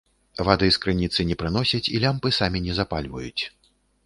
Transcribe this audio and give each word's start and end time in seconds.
Вады 0.47 0.69
з 0.77 0.79
крыніцы 0.85 1.25
не 1.31 1.37
прыносяць 1.41 1.81
і 1.95 2.01
лямпы 2.05 2.33
самі 2.39 2.63
не 2.71 2.79
запальваюць. 2.81 3.43